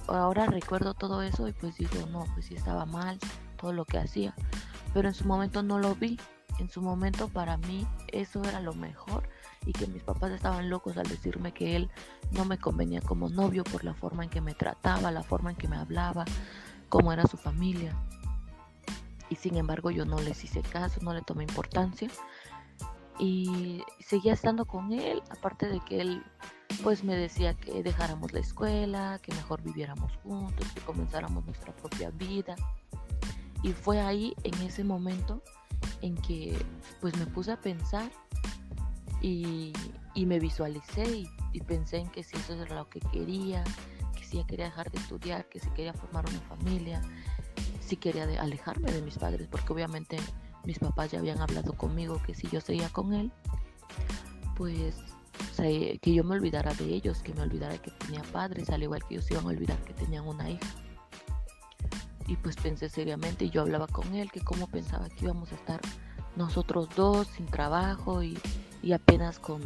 ahora 0.06 0.46
recuerdo 0.46 0.94
todo 0.94 1.22
eso 1.22 1.48
y 1.48 1.52
pues 1.52 1.76
digo, 1.76 2.06
no, 2.12 2.24
pues 2.34 2.46
sí 2.46 2.54
estaba 2.54 2.86
mal 2.86 3.18
todo 3.56 3.72
lo 3.72 3.84
que 3.84 3.98
hacía, 3.98 4.32
pero 4.94 5.08
en 5.08 5.14
su 5.14 5.24
momento 5.24 5.64
no 5.64 5.80
lo 5.80 5.96
vi. 5.96 6.20
En 6.58 6.68
su 6.68 6.82
momento 6.82 7.28
para 7.28 7.56
mí 7.56 7.86
eso 8.08 8.42
era 8.42 8.60
lo 8.60 8.74
mejor 8.74 9.28
y 9.64 9.72
que 9.72 9.86
mis 9.86 10.02
papás 10.02 10.32
estaban 10.32 10.70
locos 10.70 10.96
al 10.96 11.08
decirme 11.08 11.52
que 11.52 11.76
él 11.76 11.90
no 12.32 12.44
me 12.44 12.58
convenía 12.58 13.00
como 13.00 13.28
novio 13.28 13.64
por 13.64 13.84
la 13.84 13.94
forma 13.94 14.24
en 14.24 14.30
que 14.30 14.40
me 14.40 14.54
trataba, 14.54 15.10
la 15.10 15.22
forma 15.22 15.50
en 15.50 15.56
que 15.56 15.68
me 15.68 15.76
hablaba, 15.76 16.24
cómo 16.88 17.12
era 17.12 17.26
su 17.26 17.36
familia. 17.36 17.94
Y 19.30 19.36
sin 19.36 19.56
embargo 19.56 19.90
yo 19.90 20.04
no 20.04 20.18
les 20.20 20.42
hice 20.42 20.62
caso, 20.62 21.00
no 21.02 21.12
le 21.12 21.22
tomé 21.22 21.44
importancia 21.44 22.08
y 23.18 23.82
seguía 24.00 24.32
estando 24.32 24.64
con 24.64 24.92
él, 24.92 25.22
aparte 25.30 25.68
de 25.68 25.80
que 25.80 26.00
él 26.00 26.22
pues 26.82 27.02
me 27.02 27.16
decía 27.16 27.54
que 27.54 27.82
dejáramos 27.82 28.32
la 28.32 28.40
escuela, 28.40 29.18
que 29.22 29.34
mejor 29.34 29.62
viviéramos 29.62 30.12
juntos, 30.22 30.66
que 30.72 30.80
comenzáramos 30.80 31.44
nuestra 31.44 31.74
propia 31.74 32.10
vida. 32.10 32.54
Y 33.62 33.72
fue 33.72 34.00
ahí, 34.00 34.34
en 34.44 34.54
ese 34.62 34.84
momento, 34.84 35.42
en 36.02 36.16
que 36.16 36.56
pues 37.00 37.16
me 37.18 37.26
puse 37.26 37.52
a 37.52 37.60
pensar 37.60 38.10
y, 39.20 39.72
me 40.16 40.40
visualicé 40.40 41.04
y, 41.04 41.28
y, 41.52 41.60
pensé 41.60 41.98
en 41.98 42.08
que 42.08 42.22
si 42.22 42.36
eso 42.36 42.54
era 42.54 42.74
lo 42.74 42.88
que 42.88 43.00
quería, 43.00 43.62
que 44.16 44.24
si 44.24 44.38
ya 44.38 44.46
quería 44.46 44.66
dejar 44.66 44.90
de 44.90 44.98
estudiar, 44.98 45.48
que 45.48 45.60
si 45.60 45.70
quería 45.70 45.92
formar 45.92 46.28
una 46.28 46.40
familia, 46.40 47.00
si 47.80 47.96
quería 47.96 48.24
alejarme 48.40 48.90
de 48.92 49.00
mis 49.00 49.16
padres, 49.16 49.48
porque 49.48 49.72
obviamente 49.72 50.18
mis 50.64 50.78
papás 50.78 51.12
ya 51.12 51.20
habían 51.20 51.40
hablado 51.40 51.72
conmigo 51.72 52.20
que 52.22 52.34
si 52.34 52.48
yo 52.48 52.60
seguía 52.60 52.88
con 52.90 53.14
él, 53.14 53.32
pues 54.56 54.96
que 55.56 56.14
yo 56.14 56.24
me 56.24 56.34
olvidara 56.34 56.72
de 56.74 56.84
ellos, 56.84 57.22
que 57.22 57.34
me 57.34 57.42
olvidara 57.42 57.78
que 57.78 57.90
tenía 57.90 58.22
padres, 58.22 58.70
al 58.70 58.82
igual 58.82 59.02
que 59.04 59.14
ellos 59.14 59.30
iban 59.30 59.44
a 59.44 59.48
olvidar 59.48 59.78
que 59.78 59.94
tenían 59.94 60.26
una 60.26 60.50
hija. 60.50 60.68
Y 62.28 62.36
pues 62.36 62.54
pensé 62.56 62.88
seriamente 62.88 63.46
y 63.46 63.50
yo 63.50 63.62
hablaba 63.62 63.88
con 63.88 64.14
él 64.14 64.30
que 64.30 64.40
cómo 64.40 64.68
pensaba 64.68 65.08
que 65.08 65.24
íbamos 65.24 65.50
a 65.50 65.56
estar 65.56 65.80
nosotros 66.36 66.88
dos 66.94 67.26
sin 67.26 67.46
trabajo 67.46 68.22
y, 68.22 68.38
apenas 68.92 69.40
con, 69.40 69.60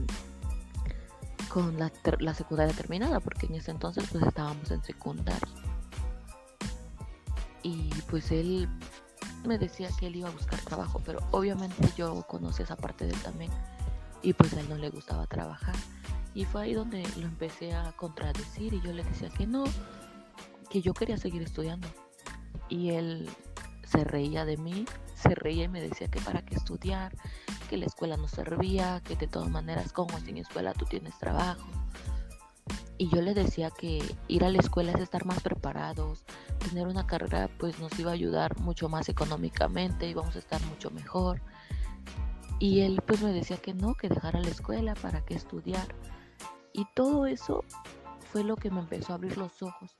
con 1.48 1.78
la, 1.78 1.92
la, 2.20 2.34
secundaria 2.34 2.74
terminada, 2.74 3.20
porque 3.20 3.46
en 3.46 3.56
ese 3.56 3.70
entonces 3.72 4.08
pues 4.10 4.24
estábamos 4.24 4.70
en 4.70 4.82
secundaria. 4.82 5.40
Y 7.62 7.90
pues 8.08 8.32
él 8.32 8.68
me 9.44 9.58
decía 9.58 9.90
que 9.98 10.06
él 10.06 10.16
iba 10.16 10.28
a 10.28 10.32
buscar 10.32 10.60
trabajo, 10.60 11.00
pero 11.04 11.20
obviamente 11.30 11.88
yo 11.96 12.22
conocí 12.22 12.62
esa 12.62 12.76
parte 12.76 13.06
de 13.06 13.12
él 13.12 13.22
también 13.22 13.50
y 14.22 14.32
pues 14.32 14.54
a 14.54 14.60
él 14.60 14.68
no 14.68 14.76
le 14.76 14.88
gustaba 14.88 15.26
trabajar. 15.26 15.74
Y 16.34 16.44
fue 16.44 16.62
ahí 16.62 16.74
donde 16.74 17.02
lo 17.16 17.26
empecé 17.26 17.74
a 17.74 17.92
contradecir 17.92 18.72
y 18.72 18.80
yo 18.80 18.92
le 18.92 19.04
decía 19.04 19.28
que 19.28 19.46
no, 19.46 19.64
que 20.70 20.80
yo 20.80 20.94
quería 20.94 21.18
seguir 21.18 21.42
estudiando. 21.42 21.88
Y 22.72 22.92
él 22.92 23.28
se 23.84 24.02
reía 24.02 24.46
de 24.46 24.56
mí, 24.56 24.86
se 25.14 25.34
reía 25.34 25.64
y 25.64 25.68
me 25.68 25.82
decía 25.82 26.08
que 26.08 26.22
para 26.22 26.40
qué 26.40 26.54
estudiar, 26.54 27.12
que 27.68 27.76
la 27.76 27.84
escuela 27.84 28.16
no 28.16 28.28
servía, 28.28 29.02
que 29.04 29.14
de 29.14 29.28
todas 29.28 29.50
maneras 29.50 29.92
como 29.92 30.18
sin 30.20 30.38
escuela 30.38 30.72
tú 30.72 30.86
tienes 30.86 31.18
trabajo. 31.18 31.68
Y 32.96 33.10
yo 33.10 33.20
le 33.20 33.34
decía 33.34 33.70
que 33.70 34.02
ir 34.26 34.42
a 34.42 34.48
la 34.48 34.58
escuela 34.58 34.92
es 34.92 35.02
estar 35.02 35.26
más 35.26 35.42
preparados, 35.42 36.24
tener 36.66 36.86
una 36.86 37.06
carrera 37.06 37.50
pues 37.58 37.78
nos 37.78 37.98
iba 37.98 38.10
a 38.10 38.14
ayudar 38.14 38.58
mucho 38.58 38.88
más 38.88 39.10
económicamente, 39.10 40.08
íbamos 40.08 40.34
a 40.34 40.38
estar 40.38 40.62
mucho 40.62 40.90
mejor. 40.90 41.42
Y 42.58 42.80
él 42.80 43.02
pues 43.06 43.20
me 43.20 43.34
decía 43.34 43.58
que 43.58 43.74
no, 43.74 43.96
que 43.96 44.08
dejara 44.08 44.40
la 44.40 44.48
escuela, 44.48 44.94
para 44.94 45.22
qué 45.26 45.34
estudiar. 45.34 45.94
Y 46.72 46.86
todo 46.94 47.26
eso 47.26 47.64
fue 48.32 48.42
lo 48.44 48.56
que 48.56 48.70
me 48.70 48.80
empezó 48.80 49.12
a 49.12 49.16
abrir 49.16 49.36
los 49.36 49.62
ojos. 49.62 49.90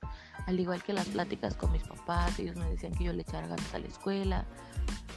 Al 0.47 0.59
igual 0.59 0.81
que 0.81 0.91
las 0.91 1.07
pláticas 1.07 1.55
con 1.55 1.71
mis 1.71 1.83
papás, 1.83 2.39
ellos 2.39 2.55
me 2.55 2.67
decían 2.67 2.93
que 2.93 3.03
yo 3.03 3.13
le 3.13 3.21
echara 3.21 3.45
ganas 3.45 3.73
a 3.75 3.79
la 3.79 3.87
escuela, 3.87 4.45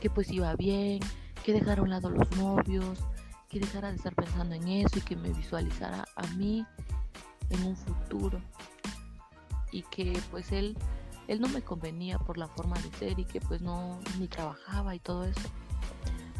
que 0.02 0.10
pues 0.10 0.30
iba 0.30 0.54
bien, 0.54 1.00
que 1.42 1.54
dejara 1.54 1.80
a 1.80 1.84
un 1.84 1.90
lado 1.90 2.10
los 2.10 2.30
novios, 2.36 2.98
que 3.48 3.58
dejara 3.58 3.88
de 3.88 3.96
estar 3.96 4.14
pensando 4.14 4.54
en 4.54 4.68
eso 4.68 4.98
y 4.98 5.00
que 5.00 5.16
me 5.16 5.30
visualizara 5.30 6.04
a 6.14 6.26
mí 6.34 6.66
en 7.48 7.62
un 7.64 7.74
futuro. 7.74 8.38
Y 9.72 9.82
que 9.84 10.20
pues 10.30 10.52
él, 10.52 10.76
él 11.26 11.40
no 11.40 11.48
me 11.48 11.62
convenía 11.62 12.18
por 12.18 12.36
la 12.36 12.48
forma 12.48 12.76
de 12.80 12.90
ser 12.98 13.18
y 13.18 13.24
que 13.24 13.40
pues 13.40 13.62
no 13.62 13.98
ni 14.18 14.28
trabajaba 14.28 14.94
y 14.94 14.98
todo 14.98 15.24
eso. 15.24 15.48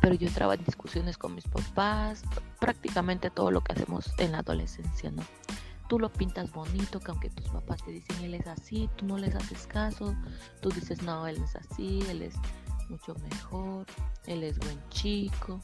Pero 0.03 0.15
yo 0.15 0.29
entraba 0.29 0.55
en 0.55 0.65
discusiones 0.65 1.17
con 1.17 1.35
mis 1.35 1.49
papás, 1.49 2.23
prácticamente 2.61 3.31
todo 3.31 3.51
lo 3.51 3.63
que 3.63 3.73
hacemos 3.73 4.13
en 4.19 4.33
la 4.33 4.41
adolescencia, 4.41 5.11
¿no? 5.11 5.23
Tú 5.89 5.99
lo 5.99 6.13
pintas 6.13 6.51
bonito, 6.53 6.99
que 7.01 7.11
aunque 7.11 7.31
tus 7.31 7.49
papás 7.49 7.83
te 7.85 7.93
dicen 7.93 8.25
él 8.25 8.35
es 8.35 8.47
así, 8.47 8.91
tú 8.97 9.07
no 9.07 9.19
les 9.19 9.35
haces 9.35 9.67
caso, 9.67 10.17
tú 10.61 10.71
dices 10.71 11.03
no, 11.03 11.27
él 11.27 11.41
es 11.43 11.55
así, 11.55 12.01
él 12.09 12.23
es 12.23 12.35
mucho 12.89 13.15
mejor, 13.31 13.87
él 14.27 14.43
es 14.43 14.59
buen 14.59 14.81
chico. 14.91 15.61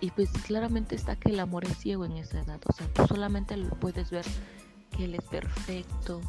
Y 0.00 0.10
pues 0.10 0.30
claramente 0.30 0.94
está 0.94 1.16
que 1.16 1.30
el 1.30 1.40
amor 1.40 1.64
es 1.64 1.76
ciego 1.78 2.04
en 2.04 2.12
esa 2.12 2.40
edad. 2.40 2.60
O 2.66 2.72
sea, 2.72 2.86
tú 2.92 3.06
solamente 3.06 3.56
lo 3.56 3.70
puedes 3.80 4.10
ver 4.10 4.24
que 4.90 5.04
él 5.04 5.14
es 5.14 5.24
perfecto. 5.24 6.20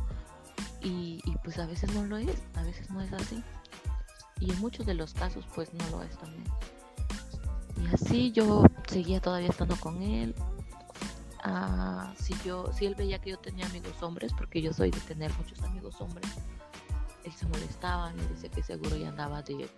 Y, 0.81 1.21
pues 1.43 1.59
a 1.59 1.65
veces 1.65 1.93
no 1.93 2.05
lo 2.05 2.17
es, 2.17 2.41
a 2.55 2.63
veces 2.63 2.89
no 2.89 3.01
es 3.01 3.11
así. 3.13 3.43
Y 4.39 4.51
en 4.51 4.59
muchos 4.59 4.85
de 4.85 4.93
los 4.93 5.13
casos 5.13 5.45
pues 5.53 5.73
no 5.73 5.87
lo 5.89 6.03
es 6.03 6.17
también. 6.17 6.45
Y 7.81 7.93
así 7.93 8.31
yo 8.31 8.63
seguía 8.87 9.19
todavía 9.19 9.49
estando 9.49 9.75
con 9.75 10.01
él. 10.01 10.33
Si 12.15 12.33
yo, 12.45 12.71
si 12.73 12.85
él 12.85 12.95
veía 12.95 13.19
que 13.19 13.31
yo 13.31 13.39
tenía 13.39 13.65
amigos 13.65 14.01
hombres, 14.03 14.33
porque 14.37 14.61
yo 14.61 14.73
soy 14.73 14.91
de 14.91 14.99
tener 15.01 15.31
muchos 15.37 15.61
amigos 15.63 15.99
hombres, 16.01 16.29
él 17.23 17.31
se 17.31 17.47
molestaba, 17.47 18.11
me 18.13 18.23
decía 18.23 18.49
que 18.49 18.63
seguro 18.63 18.95
ya 18.95 19.09
andaba 19.09 19.41
de, 19.41 19.69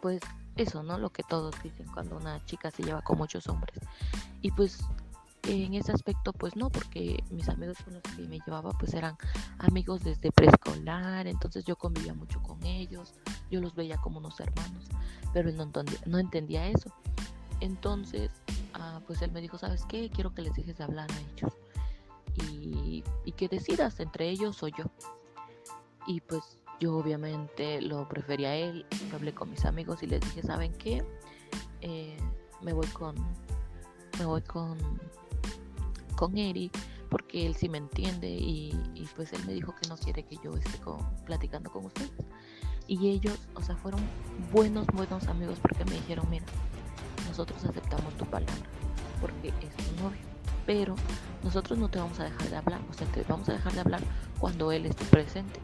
pues 0.00 0.20
eso, 0.56 0.82
¿no? 0.82 0.98
Lo 0.98 1.10
que 1.10 1.22
todos 1.22 1.54
dicen 1.62 1.86
cuando 1.92 2.16
una 2.16 2.44
chica 2.44 2.70
se 2.70 2.82
lleva 2.82 3.02
con 3.02 3.18
muchos 3.18 3.46
hombres. 3.48 3.78
Y 4.40 4.50
pues 4.52 4.78
en 5.42 5.74
ese 5.74 5.92
aspecto 5.92 6.32
pues 6.32 6.56
no, 6.56 6.70
porque 6.70 7.22
mis 7.30 7.48
amigos 7.48 7.78
con 7.84 7.94
los 7.94 8.02
que 8.02 8.22
me 8.22 8.40
llevaba 8.40 8.70
pues 8.72 8.94
eran 8.94 9.16
amigos 9.58 10.02
desde 10.02 10.32
preescolar, 10.32 11.26
entonces 11.26 11.64
yo 11.64 11.76
convivía 11.76 12.14
mucho 12.14 12.42
con 12.42 12.62
ellos, 12.64 13.14
yo 13.50 13.60
los 13.60 13.74
veía 13.74 13.96
como 13.98 14.18
unos 14.18 14.40
hermanos, 14.40 14.86
pero 15.32 15.48
él 15.48 15.56
no 15.56 15.64
entendía, 15.64 16.00
no 16.06 16.18
entendía 16.18 16.66
eso. 16.68 16.92
Entonces, 17.60 18.30
ah, 18.78 19.00
pues 19.06 19.22
él 19.22 19.32
me 19.32 19.40
dijo, 19.40 19.58
¿sabes 19.58 19.84
qué? 19.88 20.10
Quiero 20.10 20.34
que 20.34 20.42
les 20.42 20.54
dejes 20.54 20.76
de 20.78 20.84
hablar 20.84 21.10
a 21.10 21.20
ellos 21.32 21.52
y, 22.34 23.04
y 23.24 23.32
que 23.32 23.48
decidas 23.48 23.98
entre 24.00 24.28
ellos 24.28 24.62
o 24.62 24.68
yo 24.68 24.84
y 26.06 26.20
pues 26.20 26.58
yo 26.78 26.96
obviamente 26.96 27.80
lo 27.80 28.08
prefería 28.08 28.50
a 28.50 28.54
él, 28.54 28.86
hablé 29.12 29.34
con 29.34 29.50
mis 29.50 29.64
amigos 29.64 30.02
y 30.02 30.06
les 30.06 30.20
dije, 30.20 30.42
¿saben 30.42 30.72
qué? 30.74 31.04
Eh, 31.80 32.16
me 32.62 32.72
voy 32.72 32.86
con 32.88 33.14
me 34.18 34.24
voy 34.24 34.42
con 34.42 34.78
con 36.16 36.38
Eric 36.38 36.72
porque 37.10 37.46
él 37.46 37.54
sí 37.54 37.68
me 37.68 37.78
entiende 37.78 38.28
y, 38.28 38.72
pues 39.14 39.32
él 39.32 39.44
me 39.46 39.52
dijo 39.52 39.74
que 39.74 39.88
no 39.88 39.96
quiere 39.96 40.24
que 40.24 40.36
yo 40.42 40.54
esté 40.56 40.80
platicando 41.24 41.70
con 41.70 41.86
ustedes 41.86 42.10
y 42.86 43.08
ellos 43.08 43.38
o 43.54 43.62
sea 43.62 43.76
fueron 43.76 44.00
buenos 44.52 44.86
buenos 44.88 45.26
amigos 45.28 45.58
porque 45.60 45.84
me 45.84 45.92
dijeron 45.92 46.28
mira 46.30 46.46
nosotros 47.36 47.64
aceptamos 47.64 48.14
tu 48.14 48.24
palabra 48.24 48.54
porque 49.20 49.48
es 49.48 49.76
tu 49.76 50.02
novio 50.02 50.18
pero 50.64 50.94
nosotros 51.44 51.78
no 51.78 51.88
te 51.88 51.98
vamos 51.98 52.18
a 52.18 52.24
dejar 52.24 52.48
de 52.48 52.56
hablar 52.56 52.80
o 52.90 52.94
sea 52.94 53.06
te 53.08 53.22
vamos 53.28 53.48
a 53.48 53.52
dejar 53.52 53.72
de 53.74 53.80
hablar 53.80 54.00
cuando 54.38 54.72
él 54.72 54.86
esté 54.86 55.04
presente 55.04 55.60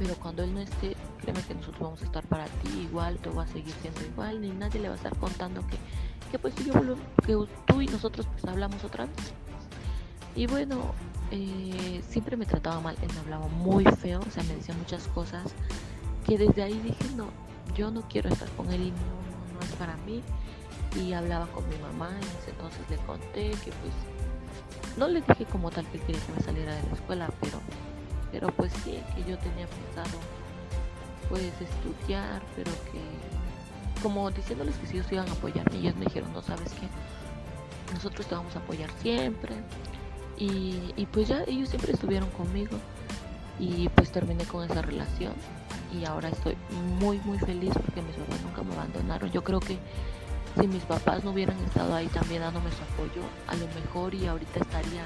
pero 0.00 0.14
cuando 0.14 0.42
él 0.42 0.54
no 0.54 0.60
esté, 0.60 0.96
créeme 1.20 1.42
que 1.42 1.54
nosotros 1.54 1.82
vamos 1.82 2.00
a 2.00 2.04
estar 2.06 2.26
para 2.26 2.46
ti 2.46 2.88
igual, 2.90 3.18
todo 3.18 3.34
va 3.34 3.42
a 3.42 3.46
seguir 3.46 3.74
siendo 3.82 4.00
igual, 4.00 4.40
ni 4.40 4.48
nadie 4.48 4.80
le 4.80 4.88
va 4.88 4.94
a 4.94 4.96
estar 4.96 5.14
contando 5.18 5.60
que, 5.66 5.76
que 6.30 6.38
pues 6.38 6.54
yo 6.64 6.72
que 7.26 7.36
tú 7.66 7.82
y 7.82 7.86
nosotros 7.86 8.26
pues 8.32 8.42
hablamos 8.46 8.82
otra 8.82 9.04
vez. 9.04 9.34
Y 10.34 10.46
bueno, 10.46 10.94
eh, 11.30 12.02
siempre 12.08 12.38
me 12.38 12.46
trataba 12.46 12.80
mal, 12.80 12.96
él 13.02 13.10
me 13.12 13.20
hablaba 13.20 13.46
muy 13.48 13.84
feo, 13.84 14.20
o 14.26 14.30
sea, 14.30 14.42
me 14.44 14.54
decía 14.54 14.74
muchas 14.74 15.06
cosas 15.08 15.52
que 16.26 16.38
desde 16.38 16.62
ahí 16.62 16.80
dije, 16.80 17.04
no, 17.14 17.26
yo 17.76 17.90
no 17.90 18.00
quiero 18.08 18.30
estar 18.30 18.48
con 18.52 18.72
él 18.72 18.80
y 18.80 18.90
no, 18.92 18.96
no 18.96 19.60
es 19.60 19.72
para 19.72 19.98
mí. 19.98 20.22
Y 20.96 21.12
hablaba 21.12 21.46
con 21.48 21.68
mi 21.68 21.76
mamá, 21.76 22.10
y 22.46 22.50
entonces 22.50 22.80
le 22.90 22.96
conté 22.98 23.50
que 23.50 23.70
pues, 23.70 23.94
no 24.96 25.08
le 25.08 25.20
dije 25.20 25.44
como 25.46 25.70
tal 25.70 25.86
que 25.86 25.98
quería 26.00 26.20
que 26.20 26.32
me 26.32 26.40
saliera 26.40 26.74
de 26.74 26.82
la 26.82 26.94
escuela, 26.94 27.30
pero 27.40 27.60
pero 28.32 28.48
pues 28.48 28.72
sí, 28.84 29.02
que 29.14 29.28
yo 29.28 29.36
tenía 29.38 29.66
pensado 29.66 30.18
pues 31.28 31.52
estudiar, 31.60 32.42
pero 32.56 32.70
que 32.92 33.00
como 34.02 34.30
diciéndoles 34.30 34.76
que 34.76 34.86
si 34.86 34.96
ellos 34.96 35.12
iban 35.12 35.28
a 35.28 35.32
apoyarme, 35.32 35.78
ellos 35.78 35.94
me 35.96 36.06
dijeron, 36.06 36.32
no 36.32 36.42
sabes 36.42 36.72
qué, 36.72 36.88
nosotros 37.92 38.26
te 38.26 38.34
vamos 38.34 38.54
a 38.56 38.60
apoyar 38.60 38.90
siempre. 39.02 39.54
Y, 40.38 40.92
y 40.96 41.06
pues 41.06 41.28
ya 41.28 41.44
ellos 41.46 41.68
siempre 41.68 41.92
estuvieron 41.92 42.30
conmigo 42.30 42.76
y 43.58 43.88
pues 43.90 44.10
terminé 44.10 44.44
con 44.44 44.64
esa 44.64 44.80
relación 44.80 45.34
y 45.92 46.04
ahora 46.06 46.30
estoy 46.30 46.56
muy 46.98 47.18
muy 47.24 47.38
feliz 47.38 47.72
porque 47.74 48.00
mis 48.00 48.16
papás 48.16 48.40
nunca 48.42 48.62
me 48.62 48.72
abandonaron. 48.74 49.30
Yo 49.30 49.44
creo 49.44 49.60
que 49.60 49.78
si 50.58 50.66
mis 50.66 50.82
papás 50.84 51.24
no 51.24 51.30
hubieran 51.30 51.58
estado 51.64 51.94
ahí 51.94 52.06
también 52.08 52.42
dándome 52.42 52.70
su 52.70 52.82
apoyo, 52.82 53.22
a 53.46 53.54
lo 53.54 53.66
mejor 53.68 54.14
y 54.14 54.26
ahorita 54.26 54.60
estaría 54.60 55.04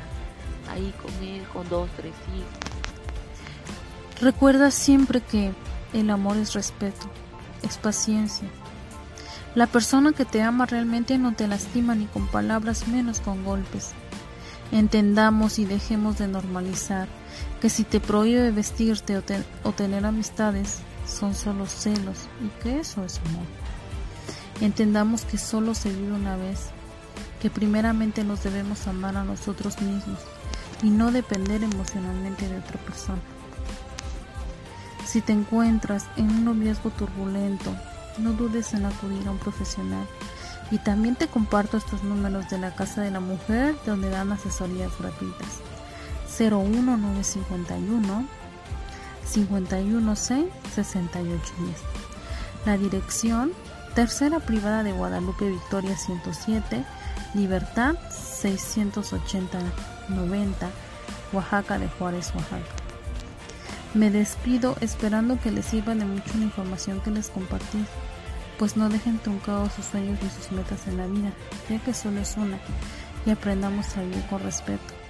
ahí 0.70 0.94
con 1.02 1.12
él, 1.26 1.42
con 1.52 1.68
dos, 1.68 1.88
tres 1.96 2.14
hijos 2.34 2.74
Recuerda 4.20 4.70
siempre 4.70 5.20
que 5.20 5.52
el 5.92 6.08
amor 6.08 6.36
es 6.36 6.54
respeto, 6.54 7.10
es 7.62 7.78
paciencia. 7.78 8.48
La 9.54 9.66
persona 9.66 10.12
que 10.12 10.24
te 10.24 10.40
ama 10.40 10.66
realmente 10.66 11.18
no 11.18 11.34
te 11.34 11.48
lastima 11.48 11.94
ni 11.94 12.06
con 12.06 12.28
palabras 12.28 12.86
menos 12.88 13.20
con 13.20 13.44
golpes. 13.44 13.90
Entendamos 14.72 15.58
y 15.58 15.64
dejemos 15.64 16.18
de 16.18 16.28
normalizar 16.28 17.08
que 17.60 17.70
si 17.70 17.84
te 17.84 18.00
prohíbe 18.00 18.50
vestirte 18.50 19.20
o, 19.62 19.72
tener 19.72 20.06
amistades 20.06 20.78
son 21.06 21.34
solo 21.34 21.66
celos 21.66 22.28
y 22.42 22.62
que 22.62 22.80
eso 22.80 23.04
es 23.04 23.18
amor. 23.18 23.63
Entendamos 24.60 25.24
que 25.24 25.38
solo 25.38 25.74
se 25.74 25.90
vive 25.90 26.12
una 26.12 26.36
vez, 26.36 26.68
que 27.40 27.50
primeramente 27.50 28.24
nos 28.24 28.42
debemos 28.42 28.86
amar 28.86 29.16
a 29.16 29.24
nosotros 29.24 29.80
mismos 29.80 30.20
y 30.82 30.90
no 30.90 31.12
depender 31.12 31.62
emocionalmente 31.62 32.48
de 32.48 32.58
otra 32.58 32.78
persona. 32.80 33.20
Si 35.06 35.20
te 35.20 35.32
encuentras 35.32 36.06
en 36.16 36.30
un 36.30 36.44
noviazgo 36.44 36.90
turbulento, 36.90 37.74
no 38.18 38.32
dudes 38.32 38.74
en 38.74 38.84
acudir 38.84 39.26
a 39.26 39.32
un 39.32 39.38
profesional. 39.38 40.06
Y 40.70 40.78
también 40.78 41.14
te 41.14 41.28
comparto 41.28 41.76
estos 41.76 42.02
números 42.02 42.48
de 42.48 42.58
la 42.58 42.74
Casa 42.74 43.02
de 43.02 43.10
la 43.10 43.20
Mujer 43.20 43.76
donde 43.84 44.08
dan 44.08 44.32
asesorías 44.32 44.90
gratuitas. 44.98 45.60
01951 46.38 48.26
516 49.32 50.46
6810. 50.74 51.76
La 52.66 52.78
dirección 52.78 53.52
Tercera 53.94 54.40
Privada 54.40 54.82
de 54.82 54.90
Guadalupe 54.90 55.48
Victoria 55.48 55.96
107, 55.96 56.84
Libertad 57.34 57.94
680 58.10 59.60
90, 60.08 60.70
Oaxaca 61.32 61.78
de 61.78 61.88
Juárez, 61.88 62.32
Oaxaca. 62.34 62.64
Me 63.94 64.10
despido 64.10 64.76
esperando 64.80 65.38
que 65.38 65.52
les 65.52 65.66
sirva 65.66 65.94
de 65.94 66.04
mucho 66.04 66.36
la 66.36 66.42
información 66.42 67.00
que 67.02 67.12
les 67.12 67.30
compartí, 67.30 67.84
pues 68.58 68.76
no 68.76 68.88
dejen 68.88 69.18
truncados 69.18 69.72
sus 69.74 69.84
sueños 69.84 70.18
ni 70.20 70.28
sus 70.28 70.50
metas 70.50 70.88
en 70.88 70.96
la 70.96 71.06
vida, 71.06 71.32
ya 71.70 71.78
que 71.78 71.94
solo 71.94 72.20
es 72.20 72.36
una, 72.36 72.58
y 73.24 73.30
aprendamos 73.30 73.96
a 73.96 74.02
vivir 74.02 74.26
con 74.26 74.42
respeto. 74.42 75.03